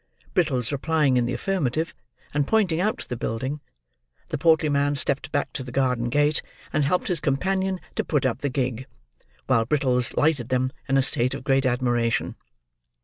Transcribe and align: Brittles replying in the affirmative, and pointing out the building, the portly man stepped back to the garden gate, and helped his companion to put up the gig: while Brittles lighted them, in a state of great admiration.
Brittles 0.33 0.71
replying 0.71 1.15
in 1.15 1.27
the 1.27 1.33
affirmative, 1.35 1.93
and 2.33 2.47
pointing 2.47 2.81
out 2.81 3.05
the 3.07 3.15
building, 3.15 3.59
the 4.29 4.37
portly 4.39 4.67
man 4.67 4.95
stepped 4.95 5.31
back 5.31 5.53
to 5.53 5.61
the 5.63 5.71
garden 5.71 6.09
gate, 6.09 6.41
and 6.73 6.83
helped 6.83 7.07
his 7.07 7.19
companion 7.19 7.79
to 7.93 8.03
put 8.03 8.25
up 8.25 8.39
the 8.39 8.49
gig: 8.49 8.87
while 9.45 9.63
Brittles 9.63 10.15
lighted 10.15 10.49
them, 10.49 10.71
in 10.89 10.97
a 10.97 11.03
state 11.03 11.35
of 11.35 11.43
great 11.43 11.67
admiration. 11.67 12.35